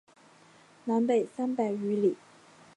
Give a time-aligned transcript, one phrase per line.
[0.85, 2.17] 南北三百余里。